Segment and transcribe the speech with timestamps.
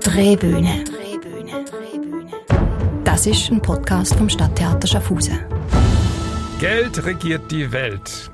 [0.00, 0.84] Drehbühne.
[3.04, 5.38] Das ist ein Podcast vom Stadttheater Schaffhausen.
[6.60, 8.30] Geld regiert die Welt.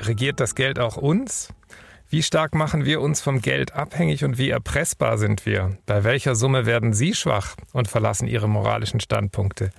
[0.00, 1.48] Regiert das Geld auch uns?
[2.12, 5.78] Wie stark machen wir uns vom Geld abhängig und wie erpressbar sind wir?
[5.86, 9.70] Bei welcher Summe werden Sie schwach und verlassen Ihre moralischen Standpunkte?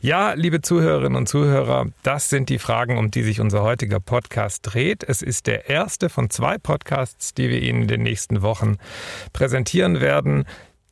[0.00, 4.60] Ja, liebe Zuhörerinnen und Zuhörer, das sind die Fragen, um die sich unser heutiger Podcast
[4.62, 5.02] dreht.
[5.02, 8.76] Es ist der erste von zwei Podcasts, die wir Ihnen in den nächsten Wochen
[9.32, 10.44] präsentieren werden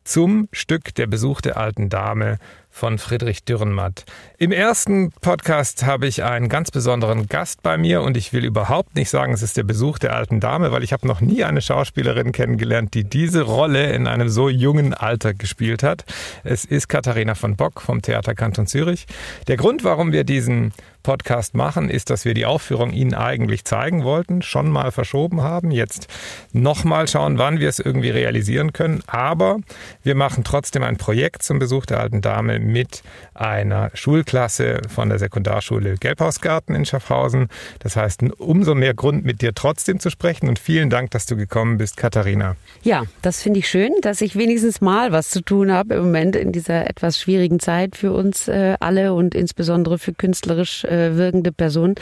[0.02, 2.38] zum Stück Der Besuch der alten Dame
[2.78, 4.04] von Friedrich Dürrenmatt.
[4.38, 8.94] Im ersten Podcast habe ich einen ganz besonderen Gast bei mir und ich will überhaupt
[8.94, 11.60] nicht sagen, es ist der Besuch der alten Dame, weil ich habe noch nie eine
[11.60, 16.04] Schauspielerin kennengelernt, die diese Rolle in einem so jungen Alter gespielt hat.
[16.44, 19.06] Es ist Katharina von Bock vom Theater Kanton Zürich.
[19.48, 24.04] Der Grund, warum wir diesen Podcast machen, ist, dass wir die Aufführung Ihnen eigentlich zeigen
[24.04, 26.06] wollten, schon mal verschoben haben, jetzt
[26.52, 29.02] nochmal schauen, wann wir es irgendwie realisieren können.
[29.06, 29.58] Aber
[30.02, 33.02] wir machen trotzdem ein Projekt zum Besuch der alten Dame mit
[33.34, 37.48] einer Schulklasse von der Sekundarschule Gelbhausgarten in Schaffhausen.
[37.80, 40.48] Das heißt, umso mehr Grund, mit dir trotzdem zu sprechen.
[40.48, 42.56] Und vielen Dank, dass du gekommen bist, Katharina.
[42.82, 46.36] Ja, das finde ich schön, dass ich wenigstens mal was zu tun habe im Moment
[46.36, 51.52] in dieser etwas schwierigen Zeit für uns äh, alle und insbesondere für künstlerisch äh, wirkende
[51.52, 51.94] Personen.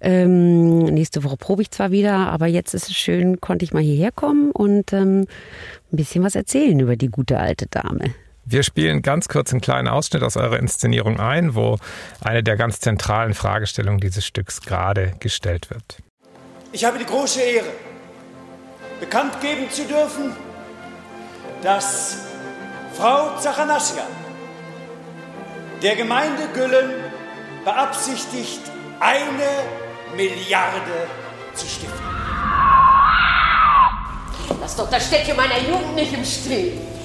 [0.00, 3.82] Ähm, nächste Woche probe ich zwar wieder, aber jetzt ist es schön, konnte ich mal
[3.82, 5.26] hierher kommen und ähm,
[5.92, 8.14] ein bisschen was erzählen über die gute alte Dame.
[8.44, 11.78] Wir spielen ganz kurz einen kleinen Ausschnitt aus eurer Inszenierung ein, wo
[12.20, 15.98] eine der ganz zentralen Fragestellungen dieses Stücks gerade gestellt wird.
[16.72, 17.70] Ich habe die große Ehre,
[18.98, 20.32] bekannt geben zu dürfen,
[21.62, 22.16] dass
[22.94, 24.02] Frau Zachanassia
[25.82, 26.90] der Gemeinde Güllen
[27.64, 28.60] beabsichtigt,
[28.98, 31.08] eine Milliarde
[31.54, 32.06] zu stiften.
[34.60, 37.01] Das doch das Städtchen meiner Jugend nicht im Stehen.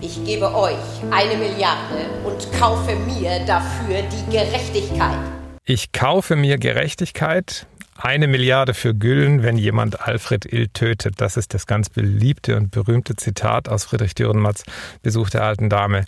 [0.00, 0.76] Ich gebe euch
[1.10, 5.18] eine Milliarde und kaufe mir dafür die Gerechtigkeit.
[5.64, 7.66] Ich kaufe mir Gerechtigkeit.
[7.96, 11.20] Eine Milliarde für Güllen, wenn jemand Alfred Ill tötet.
[11.20, 14.62] Das ist das ganz beliebte und berühmte Zitat aus Friedrich Dürrenmatts
[15.02, 16.04] Besuch der alten Dame.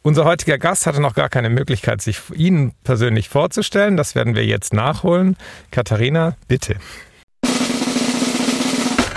[0.00, 3.98] Unser heutiger Gast hatte noch gar keine Möglichkeit, sich Ihnen persönlich vorzustellen.
[3.98, 5.36] Das werden wir jetzt nachholen.
[5.70, 6.76] Katharina, bitte.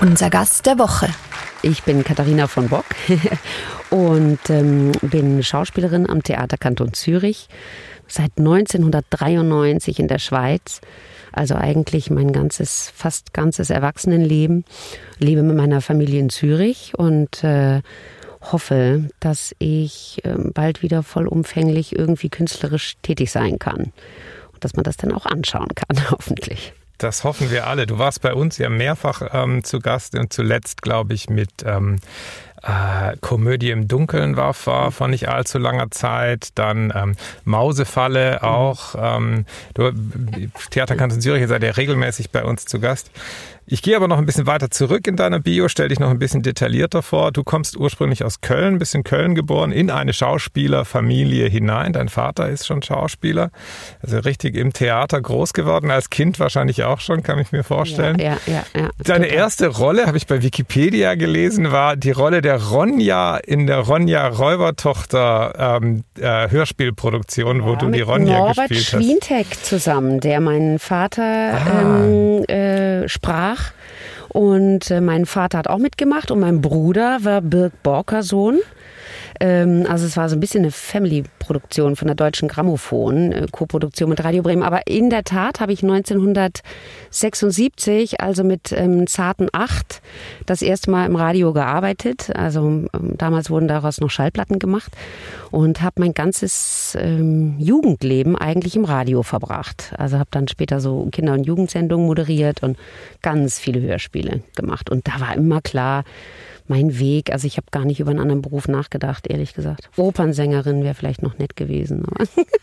[0.01, 1.07] Unser Gast der Woche.
[1.61, 2.83] Ich bin Katharina von Bock
[3.93, 7.47] und ähm, bin Schauspielerin am Theater Kanton Zürich
[8.07, 10.81] seit 1993 in der Schweiz.
[11.31, 14.65] Also eigentlich mein ganzes, fast ganzes Erwachsenenleben.
[15.19, 17.81] Lebe mit meiner Familie in Zürich und äh,
[18.41, 23.93] hoffe, dass ich äh, bald wieder vollumfänglich irgendwie künstlerisch tätig sein kann.
[24.53, 26.73] Und dass man das dann auch anschauen kann, hoffentlich.
[26.97, 27.85] Das hoffen wir alle.
[27.85, 31.97] Du warst bei uns ja mehrfach ähm, zu Gast und zuletzt, glaube ich, mit ähm,
[32.63, 36.49] äh, Komödie im Dunkeln war vor, vor nicht allzu langer Zeit.
[36.55, 38.95] Dann ähm, Mausefalle auch.
[38.97, 39.91] Ähm, du,
[40.71, 43.11] Theater Kanton Zürich seid ja regelmäßig bei uns zu Gast.
[43.65, 46.19] Ich gehe aber noch ein bisschen weiter zurück in deiner Bio, stell dich noch ein
[46.19, 47.31] bisschen detaillierter vor.
[47.31, 51.93] Du kommst ursprünglich aus Köln, bist in Köln geboren, in eine Schauspielerfamilie hinein.
[51.93, 53.51] Dein Vater ist schon Schauspieler,
[54.01, 58.19] also richtig im Theater groß geworden, als Kind wahrscheinlich auch schon, kann ich mir vorstellen.
[58.19, 59.37] Ja, ja, ja, Deine total.
[59.37, 64.27] erste Rolle, habe ich bei Wikipedia gelesen, war die Rolle der Ronja in der Ronja
[64.27, 68.93] Räubertochter ähm, äh, Hörspielproduktion, wo ja, du die Ronja Norbert gespielt hast.
[68.93, 72.03] Norbert Schwientek zusammen, der meinen Vater ah.
[72.03, 73.71] ähm, äh, sprach.
[74.29, 78.59] Und äh, mein Vater hat auch mitgemacht und mein Bruder war Birg Borker Sohn.
[79.39, 84.09] Ähm, also es war so ein bisschen eine Family-Produktion von der Deutschen Grammophon, äh, Co-Produktion
[84.09, 84.61] mit Radio Bremen.
[84.63, 90.01] Aber in der Tat habe ich 1976, also mit ähm, zarten acht,
[90.45, 92.29] das erste Mal im Radio gearbeitet.
[92.35, 94.91] Also ähm, damals wurden daraus noch Schallplatten gemacht
[95.51, 99.93] und habe mein ganzes ähm, Jugendleben eigentlich im Radio verbracht.
[99.97, 102.77] Also habe dann später so Kinder- und Jugendsendungen moderiert und
[103.21, 104.89] ganz viele Hörspiele gemacht.
[104.89, 106.03] Und da war immer klar,
[106.67, 107.31] mein Weg.
[107.31, 109.89] Also ich habe gar nicht über einen anderen Beruf nachgedacht, ehrlich gesagt.
[109.97, 112.05] Opernsängerin wäre vielleicht noch nett gewesen.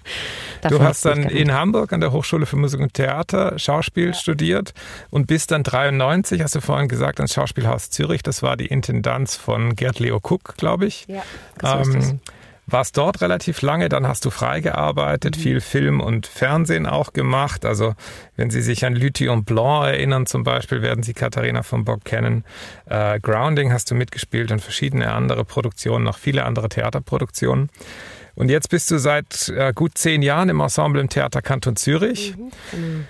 [0.69, 4.13] du hast dann in Hamburg an der Hochschule für Musik und Theater Schauspiel ja.
[4.15, 4.73] studiert
[5.11, 8.23] und bist dann 93, hast du vorhin gesagt, ans Schauspielhaus Zürich.
[8.23, 11.07] Das war die Intendanz von Gerd Leo Cook, glaube ich.
[11.09, 11.23] Ja,
[11.61, 12.21] so ähm,
[12.73, 15.41] warst dort relativ lange, dann hast du frei gearbeitet, mhm.
[15.41, 17.65] viel Film und Fernsehen auch gemacht.
[17.65, 17.95] Also
[18.37, 22.05] wenn Sie sich an Lüthi und Blanc erinnern zum Beispiel, werden Sie Katharina von Bock
[22.05, 22.45] kennen.
[22.87, 27.71] Äh, Grounding hast du mitgespielt und verschiedene andere Produktionen, noch viele andere Theaterproduktionen.
[28.35, 32.35] Und jetzt bist du seit äh, gut zehn Jahren im Ensemble im Theater Kanton Zürich.
[32.73, 33.07] Mhm.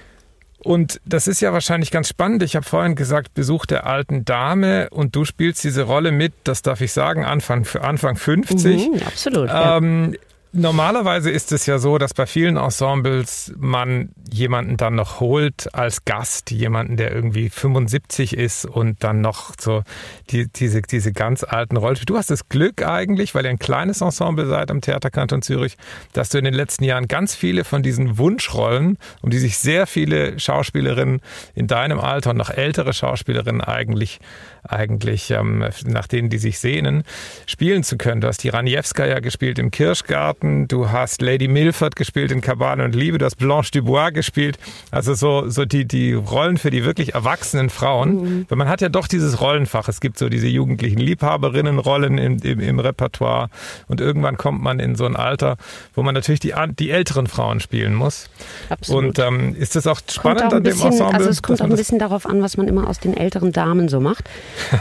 [0.62, 2.42] Und das ist ja wahrscheinlich ganz spannend.
[2.42, 6.62] Ich habe vorhin gesagt, Besuch der alten Dame und du spielst diese Rolle mit, das
[6.62, 8.88] darf ich sagen, Anfang, Anfang 50.
[8.88, 9.50] Mhm, absolut.
[9.52, 10.18] Ähm, ja.
[10.52, 16.04] Normalerweise ist es ja so, dass bei vielen Ensembles man jemanden dann noch holt als
[16.04, 19.84] Gast, jemanden, der irgendwie 75 ist und dann noch so
[20.30, 21.98] die, diese, diese ganz alten Rollen.
[22.04, 25.76] Du hast das Glück eigentlich, weil ihr ein kleines Ensemble seid am Theaterkanton Zürich,
[26.14, 29.86] dass du in den letzten Jahren ganz viele von diesen Wunschrollen, um die sich sehr
[29.86, 31.20] viele Schauspielerinnen
[31.54, 34.18] in deinem Alter und noch ältere Schauspielerinnen eigentlich
[34.68, 37.04] eigentlich ähm, nach denen, die sich sehnen,
[37.46, 38.20] spielen zu können.
[38.20, 42.94] Du hast die Raniewska gespielt im Kirschgarten, du hast Lady Milford gespielt in Kabane und
[42.94, 44.58] Liebe, du hast Blanche Dubois gespielt.
[44.90, 48.14] Also so, so die, die Rollen für die wirklich erwachsenen Frauen.
[48.14, 48.46] Mhm.
[48.48, 49.88] Weil man hat ja doch dieses Rollenfach.
[49.88, 53.48] Es gibt so diese jugendlichen Liebhaberinnenrollen im, im, im Repertoire
[53.88, 55.56] und irgendwann kommt man in so ein Alter,
[55.94, 58.28] wo man natürlich die, die älteren Frauen spielen muss.
[58.68, 59.18] Absolut.
[59.18, 61.14] Und ähm, ist das auch spannend an dem bisschen, Ensemble?
[61.14, 63.88] Also es kommt auch ein bisschen darauf an, was man immer aus den älteren Damen
[63.88, 64.28] so macht.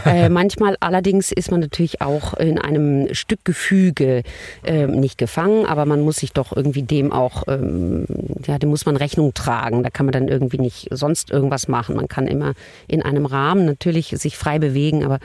[0.06, 4.22] Äh, manchmal allerdings ist man natürlich auch in einem Stückgefüge
[4.64, 8.06] äh, nicht gefangen, aber man muss sich doch irgendwie dem auch, ähm,
[8.46, 9.82] ja, dem muss man Rechnung tragen.
[9.82, 11.96] Da kann man dann irgendwie nicht sonst irgendwas machen.
[11.96, 12.54] Man kann immer
[12.88, 15.18] in einem Rahmen natürlich sich frei bewegen, aber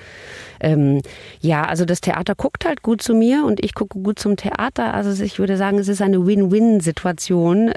[0.59, 1.01] ähm,
[1.41, 4.93] ja, also das Theater guckt halt gut zu mir und ich gucke gut zum Theater.
[4.93, 7.73] Also ich würde sagen, es ist eine Win-Win-Situation.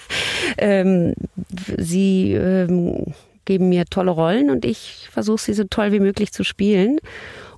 [0.58, 1.14] ähm,
[1.78, 6.44] sie ähm, geben mir tolle Rollen und ich versuche sie so toll wie möglich zu
[6.44, 6.98] spielen.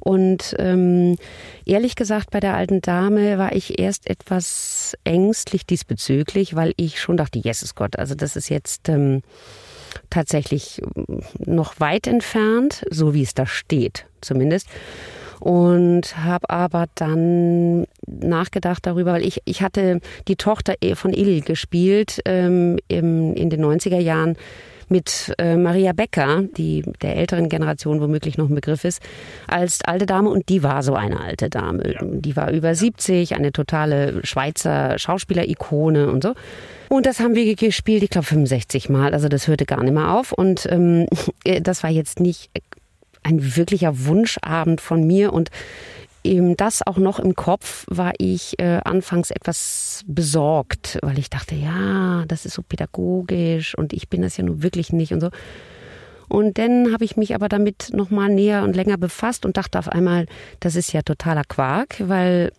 [0.06, 1.16] Und ähm,
[1.64, 7.16] ehrlich gesagt, bei der alten Dame war ich erst etwas ängstlich diesbezüglich, weil ich schon
[7.16, 9.22] dachte, Jesus Gott, also das ist jetzt ähm,
[10.10, 14.68] tatsächlich ähm, noch weit entfernt, so wie es da steht zumindest.
[15.40, 22.20] Und habe aber dann nachgedacht darüber, weil ich, ich hatte die Tochter von Il gespielt
[22.24, 24.36] ähm, im, in den 90er Jahren
[24.88, 29.02] mit äh, Maria Becker, die der älteren Generation womöglich noch ein Begriff ist,
[29.46, 31.92] als alte Dame und die war so eine alte Dame.
[31.92, 32.00] Ja.
[32.02, 36.34] Die war über 70, eine totale Schweizer Schauspielerikone und so.
[36.88, 40.12] Und das haben wir gespielt, ich glaube 65 Mal, also das hörte gar nicht mehr
[40.12, 41.06] auf und ähm,
[41.62, 42.50] das war jetzt nicht
[43.22, 45.50] ein wirklicher Wunschabend von mir und
[46.26, 51.54] eben das auch noch im Kopf war ich äh, anfangs etwas besorgt, weil ich dachte,
[51.54, 55.30] ja, das ist so pädagogisch und ich bin das ja nun wirklich nicht und so.
[56.28, 59.78] Und dann habe ich mich aber damit noch mal näher und länger befasst und dachte
[59.78, 60.26] auf einmal,
[60.60, 62.52] das ist ja totaler Quark, weil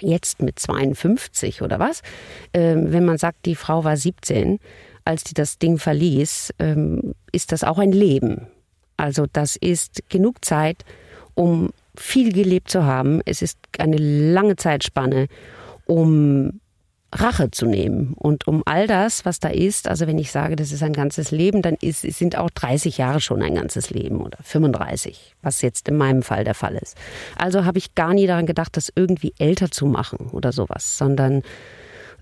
[0.00, 2.00] jetzt mit 52 oder was,
[2.52, 4.58] äh, wenn man sagt, die Frau war 17,
[5.04, 6.76] als die das Ding verließ, äh,
[7.32, 8.46] ist das auch ein Leben.
[8.96, 10.84] Also das ist genug Zeit,
[11.34, 13.20] um viel gelebt zu haben.
[13.24, 15.26] Es ist eine lange Zeitspanne,
[15.86, 16.60] um
[17.12, 19.88] Rache zu nehmen und um all das, was da ist.
[19.88, 23.20] Also wenn ich sage, das ist ein ganzes Leben, dann ist, sind auch 30 Jahre
[23.20, 26.96] schon ein ganzes Leben oder 35, was jetzt in meinem Fall der Fall ist.
[27.36, 31.42] Also habe ich gar nie daran gedacht, das irgendwie älter zu machen oder sowas, sondern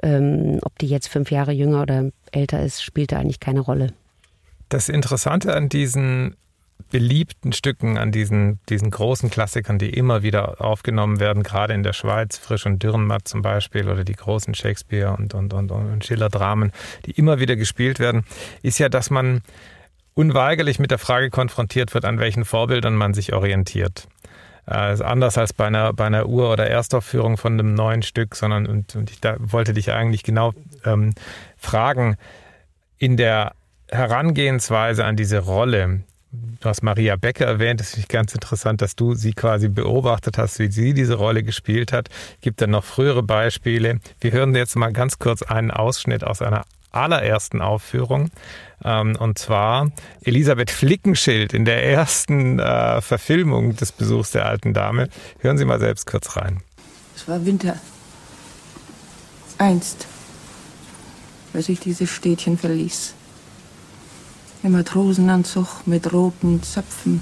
[0.02, 3.88] ähm, ob die jetzt fünf Jahre jünger oder älter ist, spielte eigentlich keine Rolle.
[4.70, 6.36] Das Interessante an diesen
[6.90, 11.92] beliebten Stücken, an diesen, diesen großen Klassikern, die immer wieder aufgenommen werden, gerade in der
[11.92, 16.72] Schweiz, Frisch und Dürrenmatt zum Beispiel, oder die großen Shakespeare und, und, und, und Schiller-Dramen,
[17.06, 18.24] die immer wieder gespielt werden,
[18.62, 19.42] ist ja, dass man
[20.14, 24.08] unweigerlich mit der Frage konfrontiert wird, an welchen Vorbildern man sich orientiert.
[24.66, 28.66] Äh, anders als bei einer, bei einer Ur- oder Erstaufführung von einem neuen Stück, sondern,
[28.66, 30.52] und, und ich da wollte dich eigentlich genau
[30.84, 31.14] ähm,
[31.56, 32.16] fragen,
[32.98, 33.52] in der
[33.90, 37.80] Herangehensweise an diese Rolle, Du hast Maria Becker erwähnt.
[37.80, 41.92] Es ist ganz interessant, dass du sie quasi beobachtet hast, wie sie diese Rolle gespielt
[41.92, 42.08] hat.
[42.42, 44.00] Gibt dann noch frühere Beispiele.
[44.20, 48.30] Wir hören jetzt mal ganz kurz einen Ausschnitt aus einer allerersten Aufführung.
[48.84, 49.90] Ähm, und zwar
[50.22, 55.08] Elisabeth Flickenschild in der ersten äh, Verfilmung des Besuchs der alten Dame.
[55.38, 56.60] Hören Sie mal selbst kurz rein.
[57.16, 57.76] Es war Winter.
[59.56, 60.06] Einst,
[61.54, 63.14] als ich dieses Städtchen verließ
[64.62, 67.20] im Matrosenanzug mit roten Zöpfen,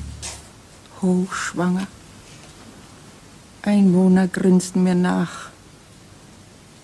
[1.02, 1.86] hochschwanger.
[3.62, 5.50] Einwohner grinsten mir nach.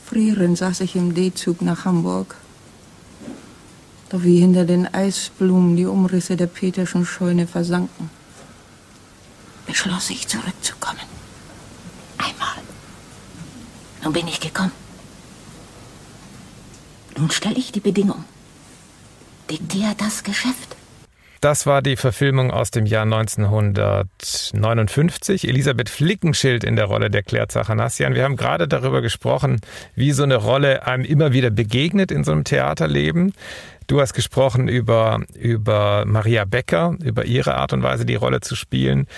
[0.04, 2.37] Frierend saß ich im D-Zug nach Hamburg.
[4.11, 8.11] Doch wie hinter den Eisblumen die Umrisse der Peterschen Scheune versanken,
[9.66, 11.00] beschloss ich zurückzukommen.
[12.18, 12.62] Einmal.
[14.02, 14.73] Nun bin ich gekommen.
[17.16, 18.25] Nun stelle ich die Bedingung
[19.52, 20.76] diktiert das Geschäft.
[21.42, 25.49] Das war die Verfilmung aus dem Jahr 1959.
[25.49, 28.14] Elisabeth Flickenschild in der Rolle der Claire Zachanassian.
[28.14, 29.61] Wir haben gerade darüber gesprochen,
[29.97, 33.32] wie so eine Rolle einem immer wieder begegnet in so einem Theaterleben.
[33.88, 38.54] Du hast gesprochen über, über Maria Becker, über ihre Art und Weise, die Rolle zu
[38.54, 39.09] spielen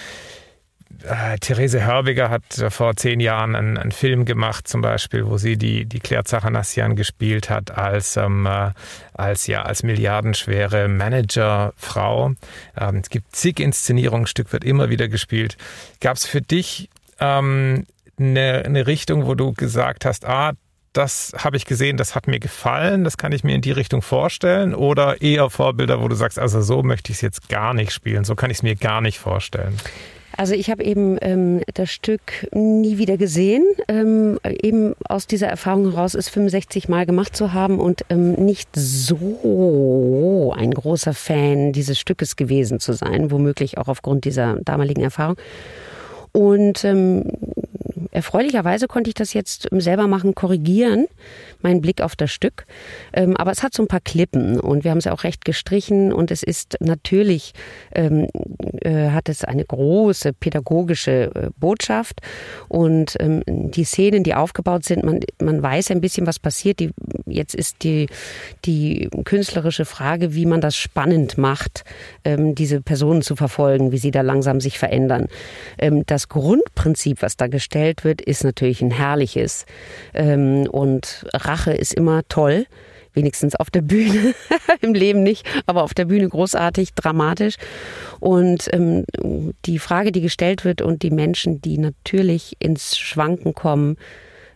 [1.04, 5.56] äh, Therese Hörbiger hat vor zehn Jahren einen, einen, Film gemacht, zum Beispiel, wo sie
[5.56, 8.70] die, die Claire Zachanassian gespielt hat als, ähm, äh,
[9.12, 12.32] als, ja, als milliardenschwere Managerfrau.
[12.78, 15.56] Ähm, es gibt zig Inszenierungen, Stück wird immer wieder gespielt.
[16.00, 16.88] Gab es für dich
[17.20, 17.86] ähm,
[18.18, 20.52] eine, eine Richtung, wo du gesagt hast, ah,
[20.92, 24.00] das habe ich gesehen, das hat mir gefallen, das kann ich mir in die Richtung
[24.00, 24.74] vorstellen?
[24.74, 28.24] Oder eher Vorbilder, wo du sagst, also so möchte ich es jetzt gar nicht spielen,
[28.24, 29.76] so kann ich es mir gar nicht vorstellen?
[30.36, 33.64] Also ich habe eben ähm, das Stück nie wieder gesehen.
[33.88, 38.68] Ähm, eben aus dieser Erfahrung heraus, es 65 Mal gemacht zu haben und ähm, nicht
[38.74, 45.36] so ein großer Fan dieses Stückes gewesen zu sein, womöglich auch aufgrund dieser damaligen Erfahrung.
[46.32, 47.30] Und ähm,
[48.14, 51.06] erfreulicherweise konnte ich das jetzt selber machen, korrigieren,
[51.60, 52.64] meinen Blick auf das Stück.
[53.12, 56.12] Ähm, aber es hat so ein paar Klippen und wir haben es auch recht gestrichen
[56.12, 57.52] und es ist natürlich,
[57.94, 58.28] ähm,
[58.80, 62.20] äh, hat es eine große pädagogische äh, Botschaft
[62.68, 66.78] und ähm, die Szenen, die aufgebaut sind, man, man weiß ein bisschen, was passiert.
[66.78, 66.90] Die,
[67.26, 68.06] jetzt ist die,
[68.64, 71.84] die künstlerische Frage, wie man das spannend macht,
[72.24, 75.26] ähm, diese Personen zu verfolgen, wie sie da langsam sich verändern.
[75.78, 79.66] Ähm, das Grundprinzip, was da gestellt wird, ist natürlich ein herrliches.
[80.12, 82.66] Ähm, und Rache ist immer toll.
[83.12, 84.34] Wenigstens auf der Bühne,
[84.80, 87.56] im Leben nicht, aber auf der Bühne großartig, dramatisch.
[88.18, 89.04] Und ähm,
[89.66, 93.96] die Frage, die gestellt wird und die Menschen, die natürlich ins Schwanken kommen,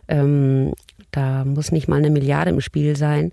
[0.09, 0.73] ähm,
[1.11, 3.31] da muss nicht mal eine Milliarde im Spiel sein.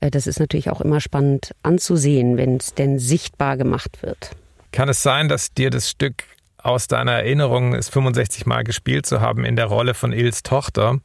[0.00, 4.30] Äh, das ist natürlich auch immer spannend anzusehen, wenn es denn sichtbar gemacht wird.
[4.72, 6.24] Kann es sein, dass dir das Stück
[6.62, 10.98] aus deiner Erinnerung, es 65 Mal gespielt zu haben in der Rolle von Ils Tochter,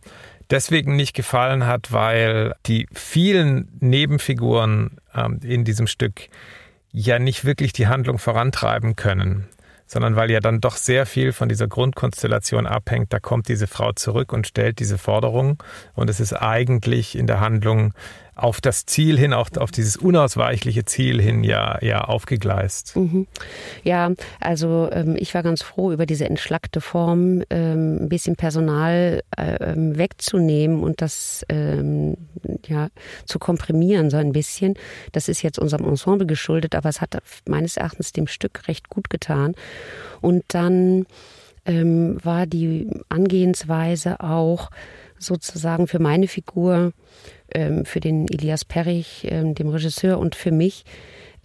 [0.50, 6.30] deswegen nicht gefallen hat, weil die vielen Nebenfiguren ähm, in diesem Stück
[6.92, 9.48] ja nicht wirklich die Handlung vorantreiben können,
[9.86, 13.12] sondern weil ja dann doch sehr viel von dieser Grundkonstellation abhängt.
[13.12, 15.62] Da kommt diese Frau zurück und stellt diese Forderung
[15.94, 17.94] und es ist eigentlich in der Handlung
[18.36, 22.96] auf das Ziel hin, auch auf dieses unausweichliche Ziel hin ja, ja aufgegleist.
[22.96, 23.28] Mhm.
[23.84, 24.12] Ja,
[24.42, 29.56] also ähm, ich war ganz froh über diese entschlackte Form, ähm, ein bisschen Personal äh,
[29.64, 32.18] ähm, wegzunehmen und das ähm,
[32.68, 32.90] ja,
[33.26, 34.76] zu komprimieren so ein bisschen.
[35.14, 39.10] Das ist jetzt unserem Ensemble geschuldet, aber es hat meines Erachtens dem Stück recht gut
[39.10, 39.56] getan.
[40.20, 41.06] Und dann
[41.66, 44.70] ähm, war die Angehensweise auch
[45.18, 46.94] sozusagen für meine Figur
[47.54, 50.84] ähm, für den Elias Perrich, ähm, dem Regisseur und für mich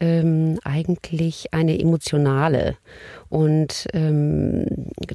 [0.00, 2.76] ähm, eigentlich eine emotionale.
[3.28, 3.86] Und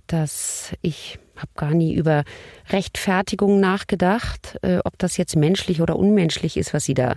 [0.08, 2.24] dass ich habe gar nie über
[2.70, 7.16] Rechtfertigung nachgedacht, äh, ob das jetzt menschlich oder unmenschlich ist, was sie da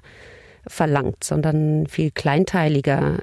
[0.66, 3.20] verlangt, sondern viel kleinteiliger,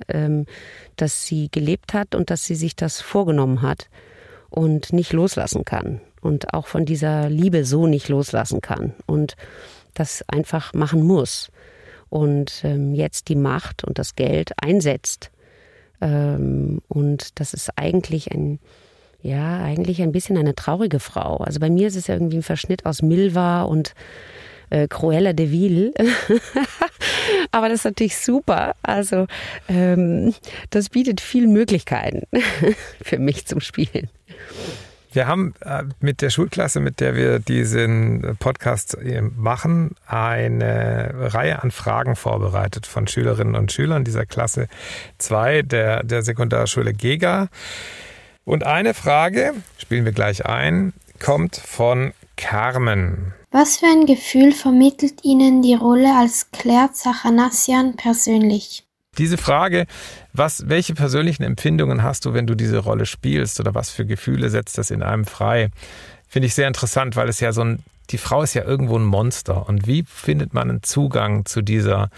[0.95, 3.87] dass sie gelebt hat und dass sie sich das vorgenommen hat
[4.49, 8.93] und nicht loslassen kann und auch von dieser Liebe so nicht loslassen kann.
[9.05, 9.35] Und
[9.93, 11.51] das einfach machen muss
[12.09, 15.29] und ähm, jetzt die Macht und das Geld einsetzt.
[16.01, 18.57] Ähm, und das ist eigentlich ein,
[19.21, 21.37] ja, eigentlich ein bisschen eine traurige Frau.
[21.37, 23.93] Also bei mir ist es ja irgendwie ein Verschnitt aus Milva und
[24.71, 25.93] äh, Cruella de Vil.
[27.51, 28.73] Aber das ist natürlich super.
[28.81, 29.27] Also
[29.69, 30.33] ähm,
[30.71, 32.23] das bietet viele Möglichkeiten
[33.03, 34.09] für mich zum Spielen.
[35.15, 41.63] Wir haben äh, mit der Schulklasse, mit der wir diesen Podcast äh, machen, eine Reihe
[41.63, 44.67] an Fragen vorbereitet von Schülerinnen und Schülern dieser Klasse
[45.19, 47.47] 2 der, der Sekundarschule Gega.
[48.43, 50.91] Und eine Frage, spielen wir gleich ein,
[51.23, 53.33] kommt von Carmen.
[53.51, 58.84] Was für ein Gefühl vermittelt Ihnen die Rolle als Claire Zachanassian persönlich?
[59.17, 59.85] Diese Frage,
[60.33, 64.49] was, welche persönlichen Empfindungen hast du, wenn du diese Rolle spielst oder was für Gefühle
[64.49, 65.69] setzt das in einem frei,
[66.27, 67.79] finde ich sehr interessant, weil es ja so ein,
[68.09, 69.67] die Frau ist ja irgendwo ein Monster.
[69.67, 72.09] Und wie findet man einen Zugang zu dieser,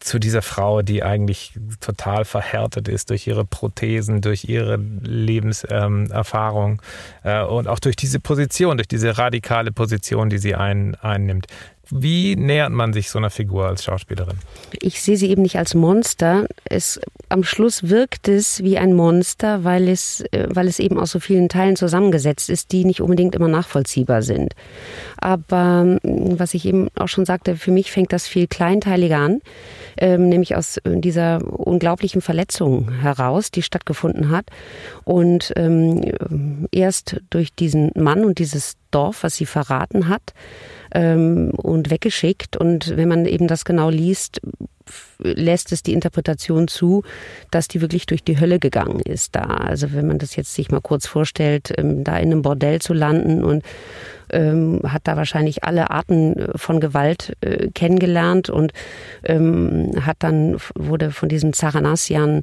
[0.00, 6.82] zu dieser Frau, die eigentlich total verhärtet ist durch ihre Prothesen, durch ihre Lebenserfahrung
[7.24, 11.46] ähm, äh, und auch durch diese Position, durch diese radikale Position, die sie ein, einnimmt.
[11.90, 14.38] Wie nähert man sich so einer Figur als Schauspielerin?
[14.80, 16.46] Ich sehe sie eben nicht als Monster.
[16.64, 21.10] Es am Schluss wirkt es wie ein Monster, weil es, äh, weil es eben aus
[21.10, 24.54] so vielen Teilen zusammengesetzt ist, die nicht unbedingt immer nachvollziehbar sind.
[25.18, 29.40] Aber ähm, was ich eben auch schon sagte, für mich fängt das viel kleinteiliger an,
[29.96, 34.46] ähm, nämlich aus äh, dieser unglaublichen Verletzung heraus, die stattgefunden hat.
[35.04, 40.32] Und ähm, erst durch diesen Mann und dieses Dorf, was sie verraten hat
[40.94, 42.56] ähm, und weggeschickt.
[42.56, 44.40] Und wenn man eben das genau liest,
[45.18, 47.02] lässt es die Interpretation zu,
[47.50, 49.42] dass die wirklich durch die Hölle gegangen ist da.
[49.42, 52.92] Also wenn man das jetzt sich mal kurz vorstellt, ähm, da in einem Bordell zu
[52.92, 53.62] landen und
[54.30, 58.72] ähm, hat da wahrscheinlich alle Arten äh, von Gewalt äh, kennengelernt und
[59.24, 62.42] ähm, hat dann wurde von diesem Zaranassian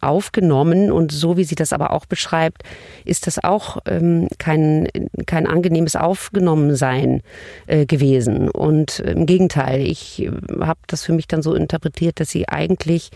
[0.00, 2.62] aufgenommen und so wie sie das aber auch beschreibt,
[3.04, 4.88] ist das auch ähm, kein
[5.26, 7.22] kein angenehmes Aufgenommensein
[7.66, 11.73] äh, gewesen und im Gegenteil, ich äh, habe das für mich dann so interpretiert,
[12.20, 13.10] dass sie eigentlich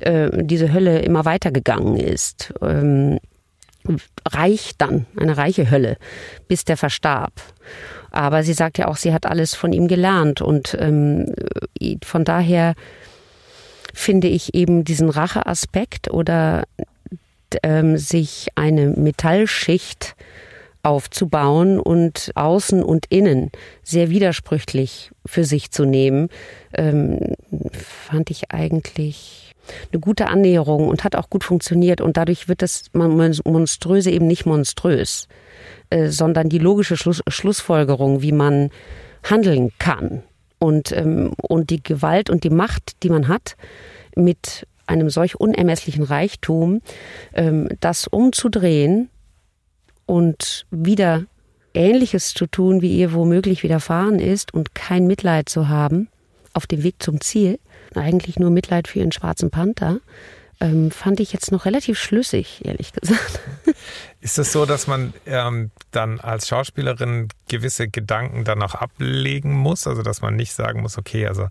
[0.00, 2.52] äh, diese Hölle immer weitergegangen ist.
[2.60, 3.18] Ähm,
[4.28, 5.96] reich dann, eine reiche Hölle,
[6.48, 7.32] bis der verstarb.
[8.10, 11.34] Aber sie sagt ja auch, sie hat alles von ihm gelernt und ähm,
[12.04, 12.74] von daher
[13.94, 16.64] finde ich eben diesen Racheaspekt oder
[17.62, 20.14] ähm, sich eine Metallschicht
[20.82, 23.50] aufzubauen und außen und innen
[23.82, 26.28] sehr widersprüchlich für sich zu nehmen,
[26.74, 27.34] ähm,
[27.72, 29.52] fand ich eigentlich
[29.92, 32.00] eine gute Annäherung und hat auch gut funktioniert.
[32.00, 35.28] Und dadurch wird das Monströse eben nicht monströs,
[35.90, 38.70] äh, sondern die logische Schluss, Schlussfolgerung, wie man
[39.22, 40.22] handeln kann.
[40.58, 43.56] Und, ähm, und die Gewalt und die Macht, die man hat,
[44.14, 46.82] mit einem solch unermesslichen Reichtum,
[47.34, 49.08] ähm, das umzudrehen
[50.06, 51.24] und wieder
[51.74, 56.08] Ähnliches zu tun, wie ihr womöglich widerfahren ist und kein Mitleid zu haben
[56.52, 57.58] auf dem Weg zum Ziel,
[57.94, 60.00] eigentlich nur Mitleid für ihren schwarzen Panther,
[60.60, 63.40] ähm, fand ich jetzt noch relativ schlüssig, ehrlich gesagt.
[64.20, 69.86] Ist es so, dass man ähm, dann als Schauspielerin gewisse Gedanken dann auch ablegen muss?
[69.86, 71.48] Also dass man nicht sagen muss, okay, also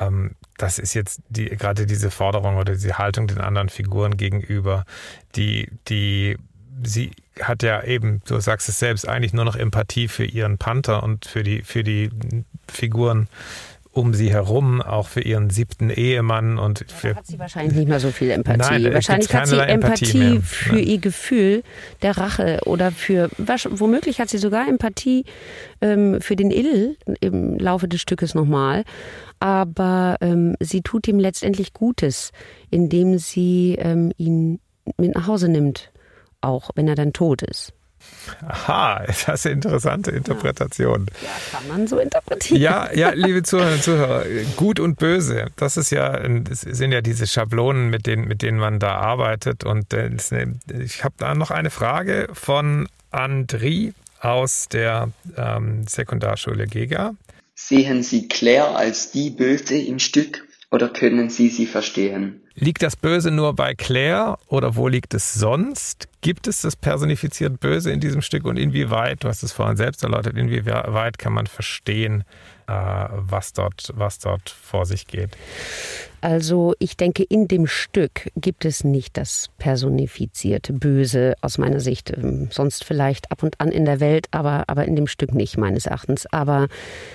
[0.00, 4.84] ähm, das ist jetzt die, gerade diese Forderung oder diese Haltung den anderen Figuren gegenüber,
[5.34, 6.36] die, die
[6.82, 7.10] sie
[7.40, 11.26] hat ja eben, du sagst es selbst, eigentlich nur noch Empathie für ihren Panther und
[11.26, 12.10] für die, für die
[12.68, 13.28] Figuren
[13.96, 17.10] um sie herum, auch für ihren siebten Ehemann und für.
[17.10, 18.82] Da hat sie wahrscheinlich nicht mehr so viel Empathie.
[18.82, 20.86] Nein, wahrscheinlich hat sie Empathie, Empathie für Nein.
[20.86, 21.62] ihr Gefühl
[22.02, 25.24] der Rache oder für womöglich hat sie sogar Empathie
[25.80, 28.84] ähm, für den Ill im Laufe des Stückes nochmal.
[29.40, 32.32] Aber ähm, sie tut ihm letztendlich Gutes,
[32.70, 34.60] indem sie ähm, ihn
[34.98, 35.90] mit nach Hause nimmt,
[36.40, 37.75] auch wenn er dann tot ist.
[38.46, 41.06] Aha, das ist eine interessante Interpretation.
[41.22, 42.60] Ja, kann man so interpretieren.
[42.60, 44.24] Ja, ja, liebe Zuhörerinnen und Zuhörer,
[44.56, 48.58] gut und böse, das ist ja, das sind ja diese Schablonen, mit denen, mit denen
[48.58, 49.64] man da arbeitet.
[49.64, 50.10] Und äh,
[50.82, 57.14] ich habe da noch eine Frage von Andri aus der ähm, Sekundarschule Gega.
[57.54, 62.42] Sehen Sie Claire als die Böse im Stück oder können Sie sie verstehen?
[62.58, 66.08] Liegt das Böse nur bei Claire oder wo liegt es sonst?
[66.22, 70.02] Gibt es das personifiziert Böse in diesem Stück und inwieweit, du hast es vorhin selbst
[70.02, 72.24] erläutert, inwieweit kann man verstehen,
[72.66, 75.30] was, dort, was dort vor sich geht?
[76.20, 82.10] Also ich denke, in dem Stück gibt es nicht das personifizierte Böse aus meiner Sicht.
[82.10, 85.56] Ähm, sonst vielleicht ab und an in der Welt, aber, aber in dem Stück nicht
[85.56, 86.26] meines Erachtens.
[86.32, 86.68] Aber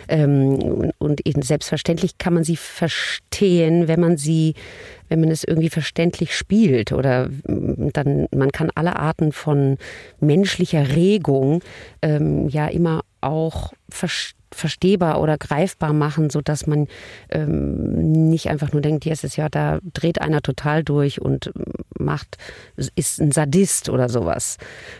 [0.08, 4.54] ähm, und selbstverständlich kann man sie verstehen, wenn man sie
[5.10, 9.78] wenn man es irgendwie verständlich spielt oder mm, dann man kann alle Arten von
[10.22, 11.62] menschlicher Regung
[12.02, 16.88] ähm, ja immer auch verstehen verstehbar oder greifbar machen, so dass man
[17.30, 21.52] ähm, nicht einfach nur denkt, yes, ist ja, da dreht einer total durch und
[21.98, 22.38] macht,
[22.96, 24.58] ist ein Sadist oder sowas.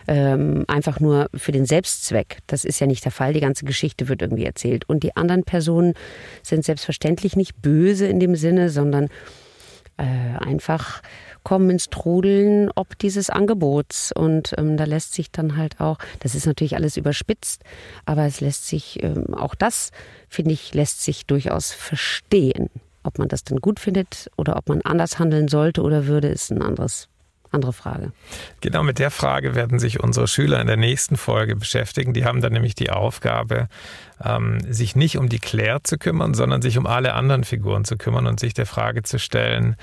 [0.08, 2.38] Ähm, einfach nur für den Selbstzweck.
[2.46, 3.32] Das ist ja nicht der Fall.
[3.32, 4.88] Die ganze Geschichte wird irgendwie erzählt.
[4.88, 5.94] Und die anderen Personen
[6.42, 9.08] sind selbstverständlich nicht böse in dem Sinne, sondern
[9.98, 11.02] äh, einfach
[11.44, 14.12] kommen ins Trudeln ob dieses Angebots.
[14.12, 17.62] Und ähm, da lässt sich dann halt auch, das ist natürlich alles überspitzt,
[18.04, 19.90] aber es lässt sich, ähm, auch das,
[20.28, 22.70] finde ich, lässt sich durchaus verstehen.
[23.04, 26.50] Ob man das dann gut findet oder ob man anders handeln sollte oder würde, ist
[26.50, 27.08] ein anderes
[27.52, 28.12] andere Frage.
[28.60, 32.14] Genau mit der Frage werden sich unsere Schüler in der nächsten Folge beschäftigen.
[32.14, 33.68] Die haben dann nämlich die Aufgabe,
[34.24, 37.96] ähm, sich nicht um die Claire zu kümmern, sondern sich um alle anderen Figuren zu
[37.96, 39.76] kümmern und sich der Frage zu stellen,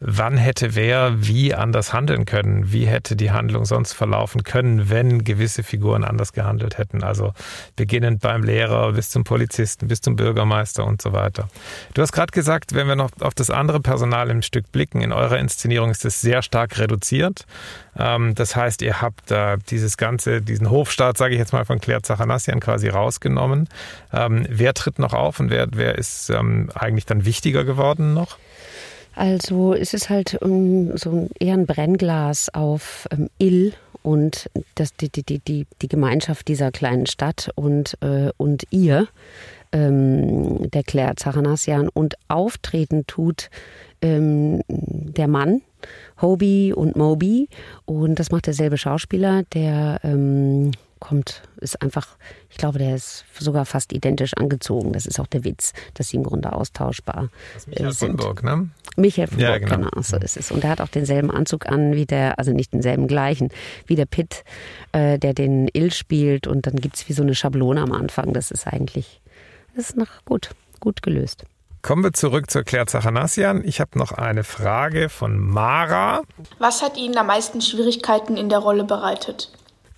[0.00, 2.72] wann hätte wer wie anders handeln können?
[2.72, 7.02] Wie hätte die Handlung sonst verlaufen können, wenn gewisse Figuren anders gehandelt hätten?
[7.02, 7.32] Also
[7.76, 11.48] beginnend beim Lehrer bis zum Polizisten, bis zum Bürgermeister und so weiter.
[11.94, 15.12] Du hast gerade gesagt, wenn wir noch auf das andere Personal im Stück blicken, in
[15.12, 17.46] eurer Inszenierung ist es sehr stark reduziert.
[17.96, 19.32] Ähm, das heißt, ihr habt
[19.70, 23.68] dieses ganze, diesen Hofstaat, sage ich jetzt mal, von Claire Zachanassian quasi rausgenommen.
[24.12, 28.38] Ähm, wer tritt noch auf und wer, wer ist ähm, eigentlich dann wichtiger geworden noch?
[29.14, 33.72] Also es ist halt um, ähm, so eher ein Brennglas auf ähm, Ill
[34.02, 39.08] und das, die, die, die, die Gemeinschaft dieser kleinen Stadt und, äh, und ihr,
[39.72, 43.50] ähm, der Claire Zachanassian, und auftreten tut
[44.02, 45.62] ähm, der Mann,
[46.20, 47.48] Hobie und Moby.
[47.86, 50.72] Und das macht derselbe Schauspieler, der ähm,
[51.04, 52.08] kommt, ist einfach,
[52.48, 54.92] ich glaube, der ist sogar fast identisch angezogen.
[54.92, 58.08] Das ist auch der Witz, dass sie im Grunde austauschbar das ist Michael sind.
[58.08, 58.70] Von Burg, ne?
[58.96, 59.90] Michael von ja, Burg, genau.
[59.90, 60.02] genau.
[60.02, 60.50] so ist es.
[60.50, 63.50] Und er hat auch denselben Anzug an wie der, also nicht denselben gleichen,
[63.86, 64.44] wie der Pitt,
[64.92, 66.46] äh, der den Ill spielt.
[66.46, 68.32] Und dann gibt es wie so eine Schablone am Anfang.
[68.32, 69.20] Das ist eigentlich,
[69.76, 71.44] das ist noch gut, gut gelöst.
[71.82, 73.62] Kommen wir zurück zur Claire Zachanassian.
[73.62, 76.22] Ich habe noch eine Frage von Mara.
[76.58, 79.50] Was hat Ihnen am meisten Schwierigkeiten in der Rolle bereitet?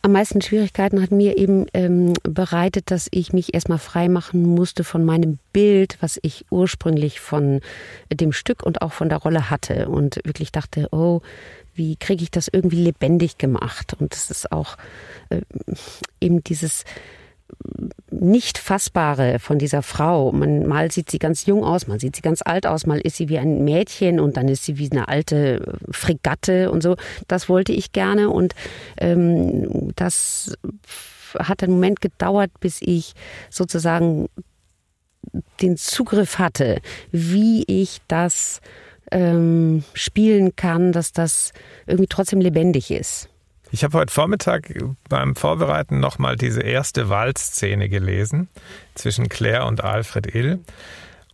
[0.02, 4.84] Am meisten Schwierigkeiten hat mir eben ähm, bereitet, dass ich mich erstmal frei machen musste
[4.84, 7.60] von meinem Bild, was ich ursprünglich von
[8.12, 9.88] dem Stück und auch von der Rolle hatte.
[9.88, 11.22] Und wirklich dachte, oh,
[11.74, 13.96] wie kriege ich das irgendwie lebendig gemacht?
[13.98, 14.76] Und das ist auch
[15.30, 15.40] äh,
[16.20, 16.84] eben dieses
[18.10, 20.32] nicht fassbare von dieser Frau.
[20.32, 23.16] Man, mal sieht sie ganz jung aus, mal sieht sie ganz alt aus, mal ist
[23.16, 26.96] sie wie ein Mädchen und dann ist sie wie eine alte Fregatte und so.
[27.28, 28.54] Das wollte ich gerne und
[28.98, 30.56] ähm, das
[31.38, 33.12] hat einen Moment gedauert, bis ich
[33.50, 34.28] sozusagen
[35.60, 36.80] den Zugriff hatte,
[37.10, 38.60] wie ich das
[39.10, 41.52] ähm, spielen kann, dass das
[41.86, 43.28] irgendwie trotzdem lebendig ist.
[43.76, 44.72] Ich habe heute Vormittag
[45.10, 48.48] beim Vorbereiten nochmal diese erste Waldszene gelesen
[48.94, 50.60] zwischen Claire und Alfred Ill.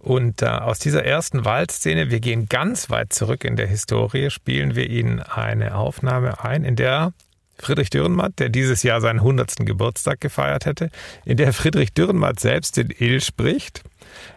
[0.01, 4.75] Und äh, aus dieser ersten Waldszene, wir gehen ganz weit zurück in der Historie, spielen
[4.75, 7.13] wir Ihnen eine Aufnahme ein, in der
[7.59, 9.59] Friedrich Dürrenmatt, der dieses Jahr seinen 100.
[9.59, 10.91] Geburtstag gefeiert hätte,
[11.25, 13.85] in der Friedrich Dürrenmatt selbst den Ill spricht.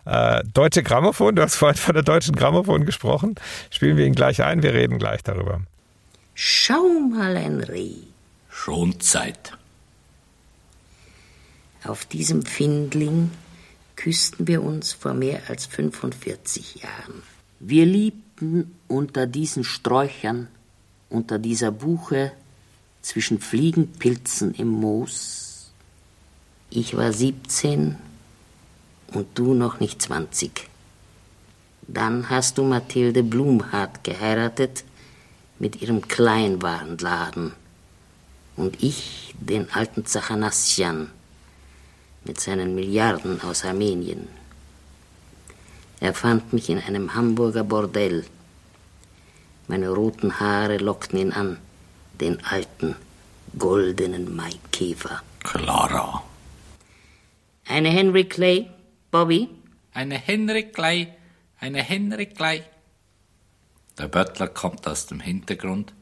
[0.06, 3.34] Äh, Deutsche Grammophon, du hast vorhin von der Deutschen Grammophon gesprochen.
[3.72, 5.62] Spielen wir ihn gleich ein, wir reden gleich darüber.
[6.38, 7.96] Schau mal ein Reh.
[8.50, 9.54] Schon Zeit.
[11.86, 13.32] Auf diesem Findling
[13.96, 17.24] küssten wir uns vor mehr als 45 Jahren.
[17.62, 20.50] Wir liebten unter diesen Sträuchern,
[21.10, 22.34] unter dieser Buche,
[23.02, 25.72] zwischen Fliegenpilzen im Moos.
[26.70, 27.96] Ich war 17
[29.14, 30.68] und du noch nicht 20.
[31.88, 34.84] Dann hast du Mathilde Blumhardt geheiratet,
[35.60, 37.54] mit ihrem Kleinwarenladen
[38.56, 41.12] und ich den alten Zachanassian
[42.24, 44.28] mit seinen Milliarden aus Armenien.
[46.00, 48.26] Er fand mich in einem Hamburger Bordell.
[49.68, 51.58] Meine roten Haare lockten ihn an,
[52.20, 52.96] den alten,
[53.58, 55.22] goldenen Maikäfer.
[55.44, 56.24] Clara.
[57.68, 58.70] Eine Henry Clay,
[59.12, 59.50] Bobby?
[59.94, 61.08] Eine Henry Clay,
[61.60, 62.64] eine Henry Clay.
[63.98, 65.94] Der Böttler kommt aus dem Hintergrund,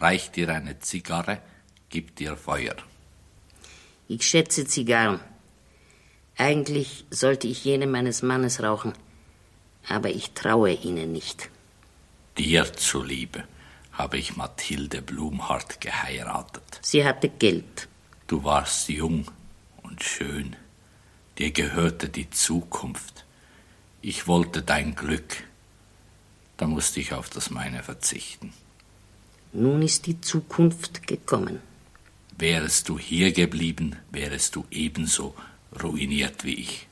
[0.00, 1.40] reicht dir eine Zigarre,
[1.88, 2.76] gibt dir Feuer.
[4.06, 5.20] Ich schätze Zigarren.
[6.36, 8.92] Eigentlich sollte ich jene meines Mannes rauchen,
[9.88, 11.50] aber ich traue ihnen nicht.
[12.36, 13.44] Dir zuliebe
[13.92, 16.78] habe ich Mathilde Blumhardt geheiratet.
[16.82, 17.88] Sie hatte Geld.
[18.28, 19.28] Du warst jung
[19.82, 20.54] und schön.
[21.38, 23.24] Dir gehörte die Zukunft.
[24.00, 25.47] Ich wollte dein Glück.
[26.58, 28.52] Da musste ich auf das meine verzichten.
[29.52, 31.60] Nun ist die Zukunft gekommen.
[32.36, 35.34] Wärest du hier geblieben, wärest du ebenso
[35.82, 36.86] ruiniert wie ich.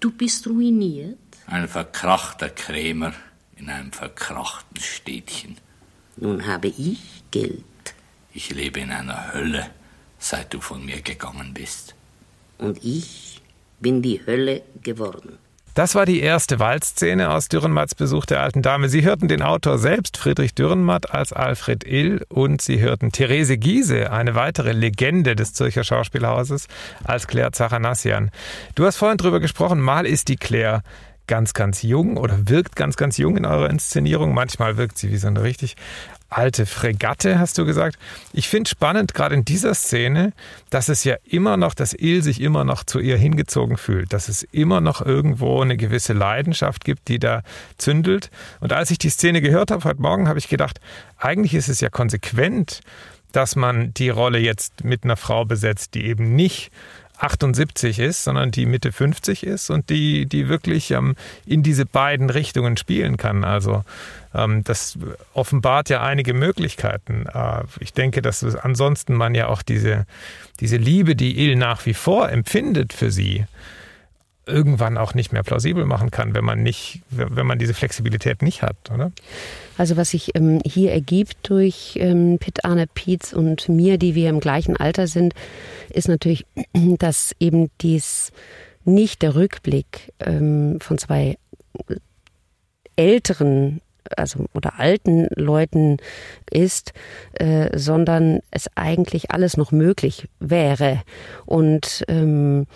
[0.00, 1.18] Du bist ruiniert?
[1.46, 3.12] Ein verkrachter Krämer
[3.56, 5.56] in einem verkrachten Städtchen.
[6.16, 7.64] Nun habe ich Geld.
[8.32, 9.70] Ich lebe in einer Hölle,
[10.18, 11.94] seit du von mir gegangen bist.
[12.58, 13.40] Und ich
[13.80, 15.38] bin die Hölle geworden.
[15.78, 18.88] Das war die erste Waldszene aus Dürrenmatts Besuch der alten Dame.
[18.88, 24.10] Sie hörten den Autor selbst, Friedrich Dürrenmatt, als Alfred Ill und Sie hörten Therese Giese,
[24.10, 26.66] eine weitere Legende des Zürcher Schauspielhauses,
[27.04, 28.32] als Claire Zachanassian.
[28.74, 30.82] Du hast vorhin drüber gesprochen, mal ist die Claire
[31.28, 34.34] ganz, ganz jung oder wirkt ganz, ganz jung in eurer Inszenierung.
[34.34, 35.76] Manchmal wirkt sie wie so eine richtig
[36.28, 37.98] alte Fregatte, hast du gesagt.
[38.32, 40.32] Ich finde spannend, gerade in dieser Szene,
[40.70, 44.28] dass es ja immer noch, dass Il sich immer noch zu ihr hingezogen fühlt, dass
[44.28, 47.42] es immer noch irgendwo eine gewisse Leidenschaft gibt, die da
[47.78, 48.30] zündelt.
[48.60, 50.80] Und als ich die Szene gehört habe heute Morgen, habe ich gedacht,
[51.16, 52.80] eigentlich ist es ja konsequent,
[53.32, 56.70] dass man die Rolle jetzt mit einer Frau besetzt, die eben nicht
[57.18, 62.30] 78 ist, sondern die Mitte 50 ist und die, die wirklich ähm, in diese beiden
[62.30, 63.44] Richtungen spielen kann.
[63.44, 63.84] Also
[64.64, 64.98] das
[65.34, 67.26] offenbart ja einige Möglichkeiten.
[67.32, 70.06] Äh, ich denke, dass ansonsten man ja auch diese,
[70.60, 73.44] diese Liebe, die Il nach wie vor empfindet für sie,
[74.48, 78.62] irgendwann auch nicht mehr plausibel machen kann, wenn man nicht, wenn man diese Flexibilität nicht
[78.62, 79.12] hat, oder?
[79.76, 84.30] Also was sich ähm, hier ergibt durch ähm, Pitt Arne Pietz und mir, die wir
[84.30, 85.34] im gleichen Alter sind,
[85.90, 88.32] ist natürlich, dass eben dies
[88.84, 91.36] nicht der Rückblick ähm, von zwei
[92.96, 93.80] älteren
[94.16, 95.98] also oder alten Leuten
[96.50, 96.92] ist,
[97.34, 101.02] äh, sondern es eigentlich alles noch möglich wäre
[101.46, 102.66] und ähm,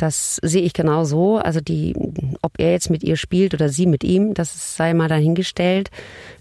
[0.00, 1.36] das sehe ich genau so.
[1.36, 1.94] Also die,
[2.40, 5.90] ob er jetzt mit ihr spielt oder sie mit ihm, das sei mal dahingestellt.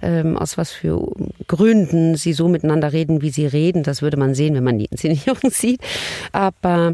[0.01, 1.11] Ähm, aus was für
[1.47, 4.85] Gründen sie so miteinander reden, wie sie reden, das würde man sehen, wenn man die
[4.85, 5.81] Inszenierung sieht.
[6.31, 6.93] Aber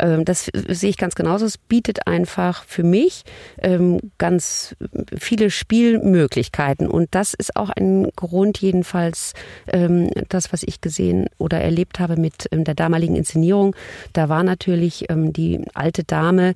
[0.00, 1.44] ähm, das sehe ich ganz genauso.
[1.44, 3.24] Es bietet einfach für mich
[3.58, 4.74] ähm, ganz
[5.18, 6.85] viele Spielmöglichkeiten.
[6.86, 9.34] Und das ist auch ein Grund, jedenfalls,
[9.72, 13.74] ähm, das, was ich gesehen oder erlebt habe mit ähm, der damaligen Inszenierung.
[14.12, 16.54] Da war natürlich ähm, die alte Dame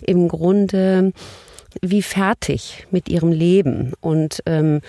[0.00, 1.12] im Grunde
[1.82, 4.80] wie fertig mit ihrem Leben und ähm,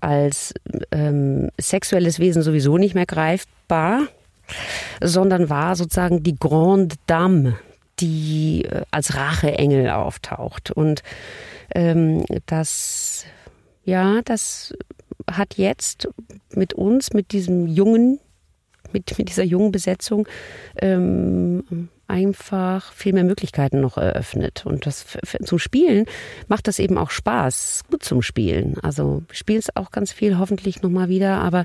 [0.00, 0.52] als
[0.90, 4.02] ähm, sexuelles Wesen sowieso nicht mehr greifbar,
[5.02, 7.58] sondern war sozusagen die Grande Dame,
[8.00, 10.70] die äh, als Racheengel auftaucht.
[10.70, 11.02] Und
[11.74, 13.24] ähm, das,
[13.84, 14.74] ja, das
[15.30, 16.08] hat jetzt
[16.54, 18.20] mit uns, mit diesem jungen,
[18.92, 20.28] mit, mit dieser jungen Besetzung
[20.76, 24.64] ähm, einfach viel mehr Möglichkeiten noch eröffnet.
[24.66, 25.06] Und das
[25.44, 26.06] zum Spielen
[26.48, 27.84] macht das eben auch Spaß.
[27.90, 28.78] Gut zum Spielen.
[28.80, 31.64] Also spielen es auch ganz viel, hoffentlich nochmal wieder, aber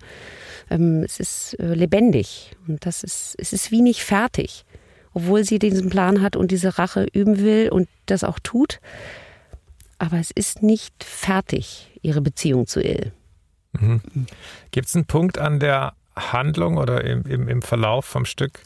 [0.69, 4.65] ähm, es ist äh, lebendig und das ist, es ist wie nicht fertig.
[5.13, 8.79] Obwohl sie diesen Plan hat und diese Rache üben will und das auch tut.
[9.97, 13.12] Aber es ist nicht fertig, ihre Beziehung zu Il.
[13.73, 14.01] Mhm.
[14.71, 18.62] Gibt es einen Punkt an der Handlung oder im, im, im Verlauf vom Stück,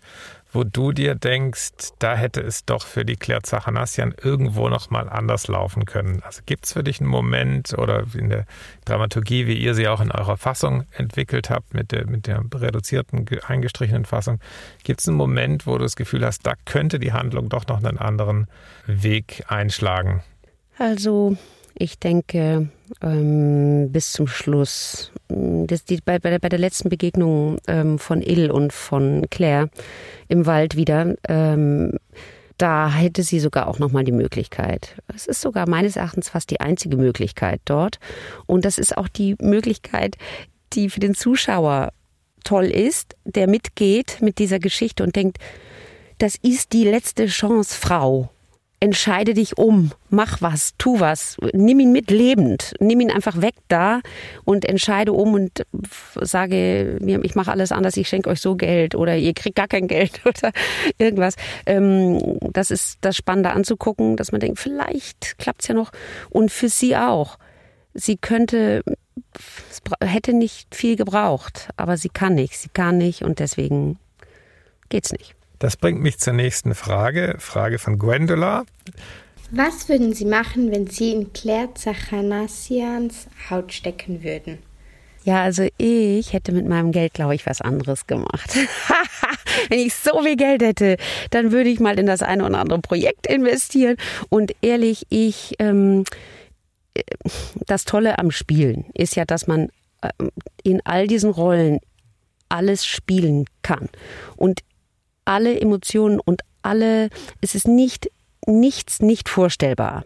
[0.54, 5.10] wo du dir denkst, da hätte es doch für die Claire Zachanassian irgendwo noch mal
[5.10, 6.22] anders laufen können?
[6.24, 8.46] Also gibt es für dich einen Moment oder in der
[8.86, 13.26] Dramaturgie, wie ihr sie auch in eurer Fassung entwickelt habt, mit der, mit der reduzierten,
[13.48, 14.40] eingestrichenen Fassung,
[14.84, 17.84] gibt es einen Moment, wo du das Gefühl hast, da könnte die Handlung doch noch
[17.84, 18.48] einen anderen
[18.86, 20.24] Weg einschlagen?
[20.78, 21.36] Also
[21.76, 22.70] ich denke,
[23.02, 28.22] ähm, bis zum Schluss, das, die, bei, bei, der, bei der letzten Begegnung ähm, von
[28.22, 29.70] Il und von Claire
[30.28, 31.98] im Wald wieder, ähm,
[32.58, 34.96] da hätte sie sogar auch nochmal die Möglichkeit.
[35.14, 38.00] Es ist sogar meines Erachtens fast die einzige Möglichkeit dort.
[38.46, 40.18] Und das ist auch die Möglichkeit,
[40.74, 41.92] die für den Zuschauer
[42.44, 45.40] toll ist, der mitgeht mit dieser Geschichte und denkt,
[46.20, 48.30] das ist die letzte Chance, Frau
[48.84, 53.56] entscheide dich um, mach was, tu was, nimm ihn mit lebend, nimm ihn einfach weg
[53.70, 54.02] da
[54.44, 55.66] und entscheide um und
[56.20, 59.88] sage, ich mache alles anders, ich schenke euch so Geld oder ihr kriegt gar kein
[59.88, 60.52] Geld oder
[60.98, 61.36] irgendwas.
[61.66, 65.94] Ähm, das ist das Spannende anzugucken, dass man denkt, vielleicht klappt es ja noch
[66.30, 67.38] und für sie auch.
[67.94, 68.84] Sie könnte,
[70.04, 73.98] hätte nicht viel gebraucht, aber sie kann nicht, sie kann nicht und deswegen
[74.90, 75.36] geht's nicht.
[75.64, 78.66] Das bringt mich zur nächsten Frage, Frage von Gwendola.
[79.50, 84.58] Was würden Sie machen, wenn Sie in Claire Zachanassians Haut stecken würden?
[85.24, 88.58] Ja, also ich hätte mit meinem Geld, glaube ich, was anderes gemacht.
[89.70, 90.98] Wenn ich so viel Geld hätte,
[91.30, 93.96] dann würde ich mal in das eine oder andere Projekt investieren.
[94.28, 96.04] Und ehrlich, ich, ähm,
[97.68, 99.70] das Tolle am Spielen ist ja, dass man
[100.02, 100.30] ähm,
[100.62, 101.80] in all diesen Rollen
[102.50, 103.88] alles spielen kann.
[104.36, 104.60] Und
[105.26, 107.10] alle Emotionen und alle,
[107.42, 108.10] es ist nicht,
[108.46, 110.06] nichts nicht vorstellbar.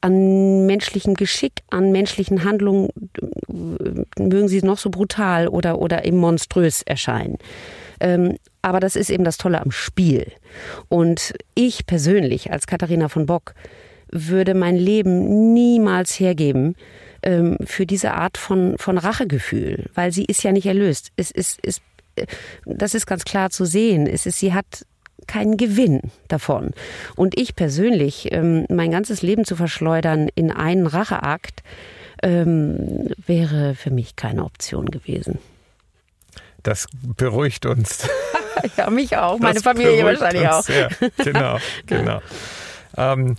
[0.00, 2.90] An menschlichem Geschick, an menschlichen Handlungen
[4.18, 7.38] mögen sie noch so brutal oder, oder eben monströs erscheinen.
[7.98, 10.30] Ähm, aber das ist eben das Tolle am Spiel.
[10.88, 13.54] Und ich persönlich als Katharina von Bock
[14.10, 16.76] würde mein Leben niemals hergeben
[17.22, 21.10] ähm, für diese Art von, von Rachegefühl, weil sie ist ja nicht erlöst.
[21.16, 21.80] Es ist, es
[22.64, 24.06] das ist ganz klar zu sehen.
[24.06, 24.84] Es ist, sie hat
[25.26, 26.70] keinen Gewinn davon.
[27.16, 31.62] Und ich persönlich, ähm, mein ganzes Leben zu verschleudern in einen Racheakt,
[32.22, 35.38] ähm, wäre für mich keine Option gewesen.
[36.62, 38.08] Das beruhigt uns.
[38.76, 40.68] ja, mich auch, meine das Familie wahrscheinlich auch.
[40.68, 40.88] Ja,
[41.22, 42.20] genau, genau.
[42.96, 43.36] ähm,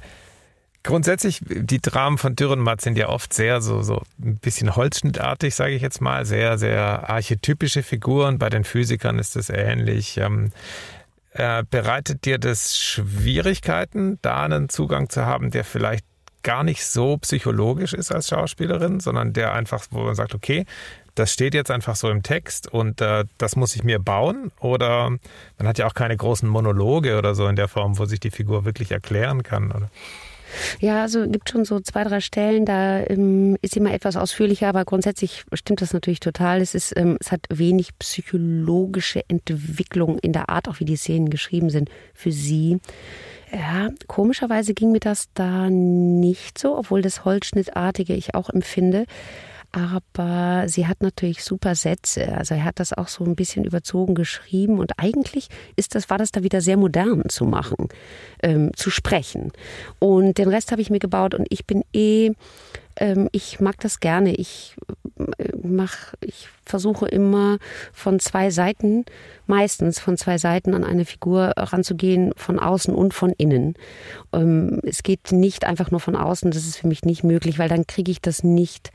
[0.87, 5.73] Grundsätzlich, die Dramen von Dürrenmatt sind ja oft sehr so, so ein bisschen holzschnittartig, sage
[5.73, 8.39] ich jetzt mal, sehr, sehr archetypische Figuren.
[8.39, 10.17] Bei den Physikern ist das ähnlich.
[10.17, 10.53] Ähm,
[11.33, 16.05] äh, bereitet dir das Schwierigkeiten, da einen Zugang zu haben, der vielleicht
[16.41, 20.65] gar nicht so psychologisch ist als Schauspielerin, sondern der einfach, wo man sagt, okay,
[21.15, 24.53] das steht jetzt einfach so im Text und äh, das muss ich mir bauen?
[24.61, 25.09] Oder
[25.57, 28.31] man hat ja auch keine großen Monologe oder so in der Form, wo sich die
[28.31, 29.89] Figur wirklich erklären kann, oder?
[30.79, 34.85] Ja, also gibt schon so zwei, drei Stellen, da ähm, ist mal etwas ausführlicher, aber
[34.85, 36.61] grundsätzlich stimmt das natürlich total.
[36.61, 41.29] Es ist, ähm, es hat wenig psychologische Entwicklung in der Art, auch wie die Szenen
[41.29, 42.79] geschrieben sind für sie.
[43.51, 49.05] Ja, komischerweise ging mir das da nicht so, obwohl das Holzschnittartige ich auch empfinde
[49.71, 52.35] aber sie hat natürlich super Sätze.
[52.37, 56.17] Also er hat das auch so ein bisschen überzogen geschrieben und eigentlich ist das, war
[56.17, 57.89] das da wieder sehr modern zu machen,
[58.41, 59.51] ähm, zu sprechen.
[59.99, 62.31] Und den Rest habe ich mir gebaut und ich bin eh,
[62.95, 64.33] ähm, ich mag das gerne.
[64.35, 64.75] Ich
[65.37, 67.57] äh, mach, ich versuche immer
[67.93, 69.05] von zwei Seiten,
[69.45, 73.75] meistens von zwei Seiten an eine Figur ranzugehen, von außen und von innen.
[74.33, 77.69] Ähm, es geht nicht einfach nur von außen, das ist für mich nicht möglich, weil
[77.69, 78.91] dann kriege ich das nicht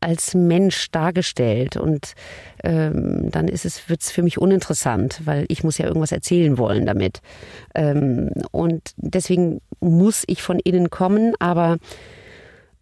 [0.00, 1.76] als Mensch dargestellt.
[1.76, 2.14] Und
[2.62, 6.86] ähm, dann ist es wird's für mich uninteressant, weil ich muss ja irgendwas erzählen wollen
[6.86, 7.20] damit.
[7.74, 11.78] Ähm, und deswegen muss ich von innen kommen, aber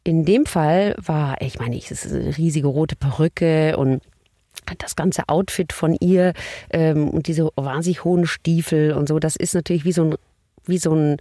[0.04, 4.02] in dem Fall war, ich meine, es ist eine riesige rote Perücke und
[4.78, 6.32] das ganze Outfit von ihr
[6.70, 10.14] ähm, und diese wahnsinnig hohen Stiefel und so, das ist natürlich wie so ein
[10.64, 11.16] wie so ein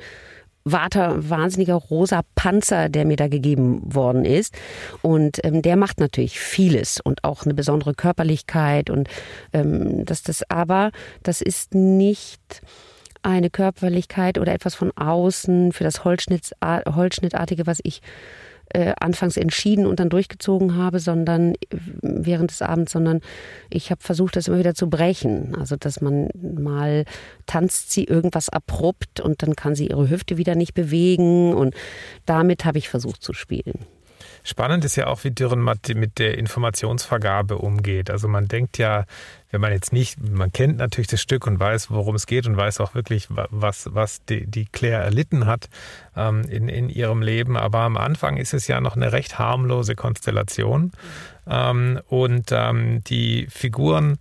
[0.66, 4.56] Water, wahnsinniger rosa Panzer, der mir da gegeben worden ist.
[5.04, 9.08] Und ähm, der macht natürlich vieles und auch eine besondere Körperlichkeit und
[9.54, 12.62] ähm, dass das aber, das ist nicht
[13.22, 18.02] eine Körperlichkeit oder etwas von außen für das Holzschnittartige, was ich
[18.70, 23.22] äh, anfangs entschieden und dann durchgezogen habe, sondern äh, während des Abends, sondern
[23.70, 25.56] ich habe versucht, das immer wieder zu brechen.
[25.56, 27.06] Also dass man mal
[27.46, 31.76] tanzt sie irgendwas abrupt und dann kann sie ihre Hüfte wieder nicht bewegen und
[32.26, 33.86] damit habe ich versucht zu spielen.
[34.48, 38.12] Spannend ist ja auch, wie Dürrenmatt mit der Informationsvergabe umgeht.
[38.12, 39.06] Also man denkt ja,
[39.50, 42.56] wenn man jetzt nicht, man kennt natürlich das Stück und weiß, worum es geht und
[42.56, 45.68] weiß auch wirklich, was, was die, die Claire erlitten hat
[46.16, 47.58] ähm, in, in ihrem Leben.
[47.58, 50.92] Aber am Anfang ist es ja noch eine recht harmlose Konstellation.
[51.48, 54.20] Ähm, und ähm, die Figuren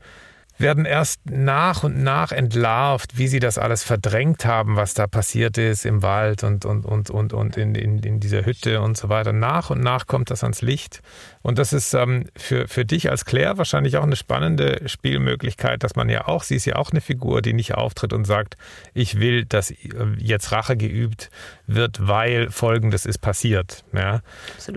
[0.57, 5.59] werden erst nach und nach entlarvt, wie sie das alles verdrängt haben, was da passiert
[5.59, 9.09] ist im Wald und, und, und, und, und in, in, in dieser Hütte und so
[9.09, 9.33] weiter.
[9.33, 11.03] Nach und nach kommt das ans Licht.
[11.43, 15.97] Und das ist ähm, für, für dich als Claire wahrscheinlich auch eine spannende Spielmöglichkeit, dass
[15.97, 18.57] man ja auch, sie ist ja auch eine Figur, die nicht auftritt und sagt,
[18.95, 19.77] ich will, dass äh,
[20.19, 21.31] jetzt Rache geübt
[21.67, 23.85] wird, weil Folgendes ist passiert.
[23.93, 24.23] Ja?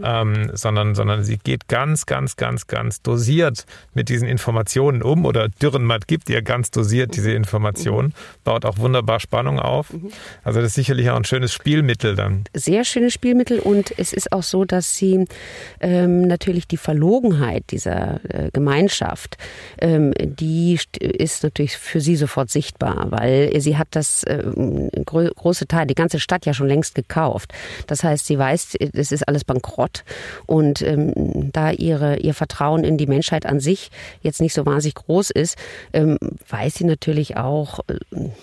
[0.03, 5.49] Ähm, sondern, sondern sie geht ganz, ganz, ganz, ganz dosiert mit diesen Informationen um oder
[5.67, 7.27] Dürrenmatt gibt ihr ganz dosiert diese.
[7.27, 8.13] Informationen, mhm.
[8.45, 9.91] baut auch wunderbar Spannung auf.
[9.91, 10.11] Mhm.
[10.43, 12.45] Also das ist sicherlich auch ein schönes Spielmittel dann.
[12.53, 15.25] Sehr schönes Spielmittel und es ist auch so, dass sie
[15.81, 19.37] ähm, natürlich die Verlogenheit dieser äh, Gemeinschaft,
[19.79, 24.43] ähm, die ist natürlich für sie sofort sichtbar, weil sie hat das äh,
[25.05, 27.53] große Teil, die ganze Stadt ja schon längst gekauft.
[27.87, 30.05] Das heißt, sie weiß, es ist alles bankrott
[30.45, 34.95] und ähm, da ihre, ihr Vertrauen in die Menschheit an sich jetzt nicht so wahnsinnig
[34.95, 35.56] groß ist,
[35.93, 36.17] ähm,
[36.49, 37.95] weiß sie natürlich auch äh,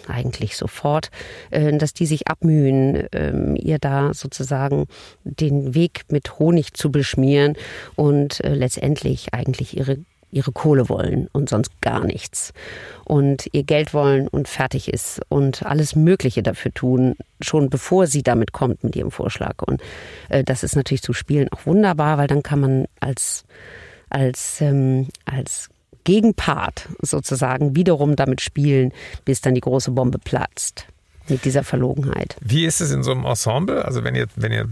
[0.08, 1.10] eigentlich sofort,
[1.50, 4.86] äh, dass die sich abmühen, äh, ihr da sozusagen
[5.24, 7.56] den Weg mit Honig zu beschmieren
[7.96, 9.98] und äh, letztendlich eigentlich ihre
[10.34, 12.52] ihre Kohle wollen und sonst gar nichts.
[13.04, 18.22] Und ihr Geld wollen und fertig ist und alles Mögliche dafür tun, schon bevor sie
[18.22, 19.62] damit kommt mit ihrem Vorschlag.
[19.64, 19.80] Und
[20.28, 23.44] äh, das ist natürlich zu spielen auch wunderbar, weil dann kann man als,
[24.10, 25.70] als, ähm, als
[26.04, 28.92] Gegenpart sozusagen wiederum damit spielen,
[29.24, 30.86] bis dann die große Bombe platzt
[31.28, 32.36] mit dieser Verlogenheit.
[32.40, 33.84] Wie ist es in so einem Ensemble?
[33.84, 34.66] Also wenn ihr, wenn ihr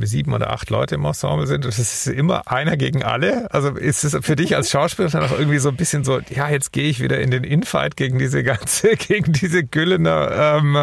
[0.00, 3.52] sieben oder acht Leute im Ensemble sind, das ist immer einer gegen alle.
[3.52, 6.48] Also ist es für dich als Schauspieler dann auch irgendwie so ein bisschen so, ja,
[6.48, 10.76] jetzt gehe ich wieder in den Infight gegen diese ganze, gegen diese Güllener, ähm,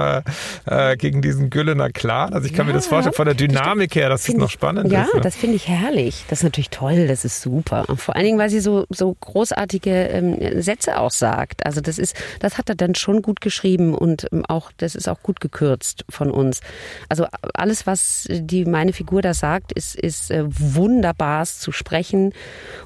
[0.65, 2.33] äh, gegen diesen Güllener Clan.
[2.33, 4.91] Also ich kann ja, mir das vorstellen, von der Dynamik her, dass es noch spannend
[4.91, 5.09] ja, ist.
[5.09, 5.21] Ja, ne?
[5.21, 6.25] das finde ich herrlich.
[6.29, 7.85] Das ist natürlich toll, das ist super.
[7.95, 11.65] Vor allen Dingen, weil sie so, so großartige ähm, Sätze auch sagt.
[11.65, 15.07] Also das ist, das hat er dann schon gut geschrieben und ähm, auch das ist
[15.07, 16.61] auch gut gekürzt von uns.
[17.09, 22.33] Also alles, was die meine Figur da sagt, ist, ist äh, wunderbar zu sprechen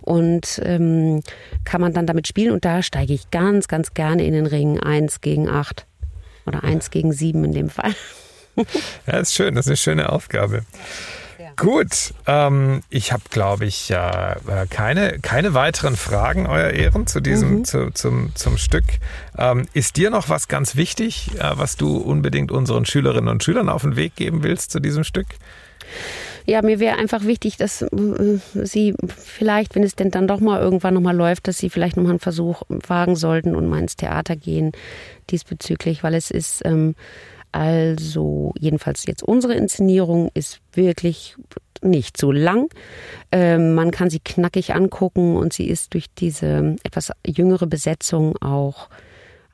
[0.01, 1.21] und ähm,
[1.63, 2.51] kann man dann damit spielen.
[2.51, 4.79] Und da steige ich ganz, ganz gerne in den Ring.
[4.79, 5.85] Eins gegen acht
[6.45, 7.93] oder eins gegen sieben in dem Fall.
[9.07, 10.63] Ja, ist schön, das ist eine schöne Aufgabe.
[11.57, 14.35] Gut, ähm, ich habe, glaube ich, äh,
[14.69, 17.65] keine, keine weiteren Fragen, Euer Ehren, zu diesem, mhm.
[17.65, 18.85] zu, zum, zum Stück.
[19.37, 23.69] Ähm, ist dir noch was ganz wichtig, äh, was du unbedingt unseren Schülerinnen und Schülern
[23.69, 25.27] auf den Weg geben willst zu diesem Stück?
[26.45, 30.59] Ja, mir wäre einfach wichtig, dass äh, Sie vielleicht, wenn es denn dann doch mal
[30.59, 34.35] irgendwann nochmal läuft, dass Sie vielleicht nochmal einen Versuch wagen sollten und mal ins Theater
[34.35, 34.71] gehen
[35.29, 36.95] diesbezüglich, weil es ist ähm,
[37.51, 41.35] also jedenfalls jetzt unsere Inszenierung ist wirklich
[41.81, 42.69] nicht so lang.
[43.31, 48.89] Ähm, man kann sie knackig angucken und sie ist durch diese etwas jüngere Besetzung auch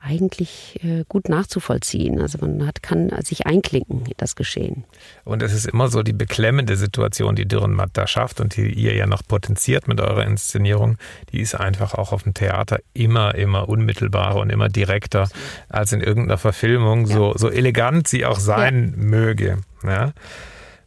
[0.08, 2.20] eigentlich äh, gut nachzuvollziehen.
[2.20, 4.84] Also man hat, kann sich einklinken in das Geschehen.
[5.24, 8.94] Und es ist immer so die beklemmende Situation, die Dürrenmatt da schafft und die ihr
[8.94, 10.96] ja noch potenziert mit eurer Inszenierung,
[11.32, 15.28] die ist einfach auch auf dem Theater immer, immer unmittelbarer und immer direkter
[15.68, 17.14] als in irgendeiner Verfilmung, ja.
[17.14, 19.04] so, so elegant sie auch sein ja.
[19.04, 19.58] möge.
[19.84, 20.12] Ja.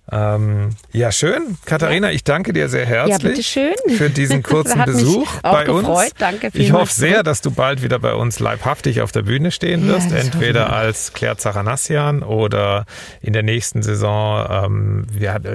[0.09, 1.57] Ähm, ja, schön.
[1.65, 2.13] Katharina, ja.
[2.13, 5.85] ich danke dir sehr herzlich ja, für diesen kurzen Besuch bei gefreut.
[5.85, 6.13] uns.
[6.17, 9.87] Danke ich hoffe sehr, dass du bald wieder bei uns leibhaftig auf der Bühne stehen
[9.87, 12.85] wirst, ja, entweder als Claire Zachanassian oder
[13.21, 15.07] in der nächsten Saison ähm,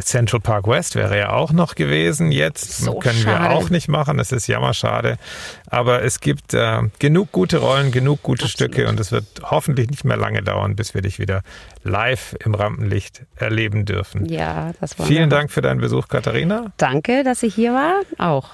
[0.02, 2.32] Central Park West wäre ja auch noch gewesen.
[2.32, 3.44] Jetzt so können schade.
[3.44, 4.16] wir auch nicht machen.
[4.16, 5.18] Das ist jammerschade.
[5.68, 8.72] Aber es gibt äh, genug gute Rollen, genug gute Absolut.
[8.72, 11.42] Stücke und es wird hoffentlich nicht mehr lange dauern, bis wir dich wieder
[11.82, 14.26] live im Rampenlicht erleben dürfen.
[14.26, 15.06] Ja, das war.
[15.06, 16.72] Vielen Dank für deinen Besuch, Katharina.
[16.76, 18.00] Danke, dass ich hier war.
[18.18, 18.50] Auch.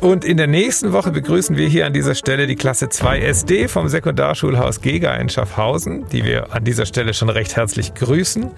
[0.00, 3.68] Und in der nächsten Woche begrüßen wir hier an dieser Stelle die Klasse 2 SD
[3.68, 8.50] vom Sekundarschulhaus Gega in Schaffhausen, die wir an dieser Stelle schon recht herzlich grüßen.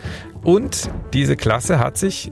[0.42, 2.30] Und diese Klasse hat sich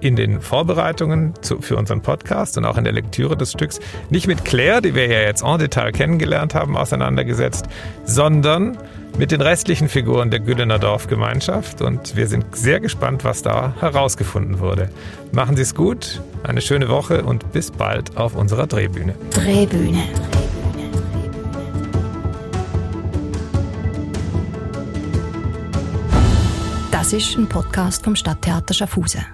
[0.00, 3.80] in den Vorbereitungen zu, für unseren Podcast und auch in der Lektüre des Stücks
[4.10, 7.66] nicht mit Claire, die wir ja jetzt en Detail kennengelernt haben, auseinandergesetzt,
[8.04, 8.78] sondern
[9.18, 14.60] mit den restlichen Figuren der Güllener Dorfgemeinschaft und wir sind sehr gespannt, was da herausgefunden
[14.60, 14.90] wurde.
[15.32, 19.14] Machen Sie es gut, eine schöne Woche und bis bald auf unserer Drehbühne.
[19.30, 20.02] Drehbühne.
[26.90, 29.24] Das ist ein Podcast vom Stadttheater Schaffhausen.